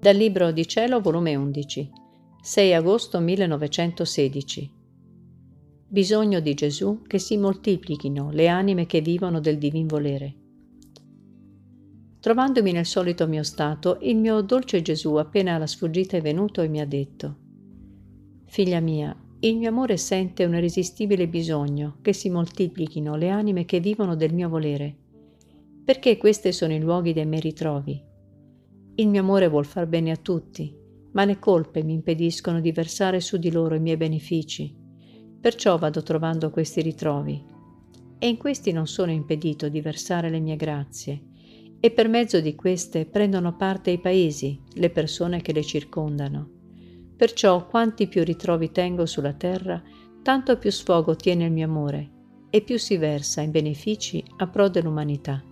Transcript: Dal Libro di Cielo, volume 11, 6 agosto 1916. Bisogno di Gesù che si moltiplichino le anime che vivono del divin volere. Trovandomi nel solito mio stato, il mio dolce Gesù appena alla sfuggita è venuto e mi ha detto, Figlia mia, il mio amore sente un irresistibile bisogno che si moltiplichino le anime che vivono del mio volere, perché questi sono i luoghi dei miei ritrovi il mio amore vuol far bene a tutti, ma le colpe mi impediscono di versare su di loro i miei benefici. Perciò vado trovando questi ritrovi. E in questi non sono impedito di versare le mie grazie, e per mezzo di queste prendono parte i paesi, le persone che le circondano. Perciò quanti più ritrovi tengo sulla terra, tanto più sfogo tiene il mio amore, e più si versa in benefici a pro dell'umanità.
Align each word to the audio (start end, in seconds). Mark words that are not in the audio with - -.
Dal 0.00 0.16
Libro 0.16 0.50
di 0.50 0.66
Cielo, 0.66 1.02
volume 1.02 1.34
11, 1.34 1.90
6 2.40 2.72
agosto 2.72 3.20
1916. 3.20 4.72
Bisogno 5.88 6.40
di 6.40 6.54
Gesù 6.54 7.02
che 7.06 7.18
si 7.18 7.36
moltiplichino 7.36 8.30
le 8.30 8.48
anime 8.48 8.86
che 8.86 9.02
vivono 9.02 9.40
del 9.40 9.58
divin 9.58 9.86
volere. 9.86 10.34
Trovandomi 12.18 12.72
nel 12.72 12.86
solito 12.86 13.26
mio 13.26 13.42
stato, 13.42 13.98
il 14.00 14.16
mio 14.16 14.40
dolce 14.40 14.80
Gesù 14.80 15.16
appena 15.16 15.56
alla 15.56 15.66
sfuggita 15.66 16.16
è 16.16 16.22
venuto 16.22 16.62
e 16.62 16.68
mi 16.68 16.80
ha 16.80 16.86
detto, 16.86 17.36
Figlia 18.46 18.80
mia, 18.80 19.14
il 19.40 19.58
mio 19.58 19.68
amore 19.68 19.98
sente 19.98 20.46
un 20.46 20.54
irresistibile 20.54 21.28
bisogno 21.28 21.98
che 22.00 22.14
si 22.14 22.30
moltiplichino 22.30 23.16
le 23.16 23.28
anime 23.28 23.66
che 23.66 23.80
vivono 23.80 24.16
del 24.16 24.32
mio 24.32 24.48
volere, 24.48 24.96
perché 25.84 26.16
questi 26.16 26.52
sono 26.52 26.72
i 26.72 26.80
luoghi 26.80 27.12
dei 27.12 27.26
miei 27.26 27.42
ritrovi 27.42 28.08
il 29.00 29.08
mio 29.08 29.22
amore 29.22 29.48
vuol 29.48 29.64
far 29.64 29.86
bene 29.86 30.10
a 30.10 30.16
tutti, 30.16 30.76
ma 31.12 31.24
le 31.24 31.38
colpe 31.38 31.82
mi 31.82 31.94
impediscono 31.94 32.60
di 32.60 32.70
versare 32.70 33.20
su 33.20 33.38
di 33.38 33.50
loro 33.50 33.74
i 33.74 33.80
miei 33.80 33.96
benefici. 33.96 34.76
Perciò 35.40 35.78
vado 35.78 36.02
trovando 36.02 36.50
questi 36.50 36.82
ritrovi. 36.82 37.42
E 38.18 38.28
in 38.28 38.36
questi 38.36 38.72
non 38.72 38.86
sono 38.86 39.10
impedito 39.10 39.70
di 39.70 39.80
versare 39.80 40.28
le 40.28 40.40
mie 40.40 40.56
grazie, 40.56 41.22
e 41.80 41.90
per 41.90 42.08
mezzo 42.08 42.40
di 42.40 42.54
queste 42.54 43.06
prendono 43.06 43.56
parte 43.56 43.90
i 43.90 43.98
paesi, 43.98 44.60
le 44.74 44.90
persone 44.90 45.40
che 45.40 45.54
le 45.54 45.62
circondano. 45.62 46.50
Perciò 47.16 47.66
quanti 47.66 48.06
più 48.06 48.22
ritrovi 48.22 48.70
tengo 48.70 49.06
sulla 49.06 49.32
terra, 49.32 49.82
tanto 50.22 50.58
più 50.58 50.70
sfogo 50.70 51.16
tiene 51.16 51.46
il 51.46 51.52
mio 51.52 51.64
amore, 51.64 52.10
e 52.50 52.60
più 52.60 52.78
si 52.78 52.98
versa 52.98 53.40
in 53.40 53.50
benefici 53.50 54.22
a 54.36 54.46
pro 54.46 54.68
dell'umanità. 54.68 55.42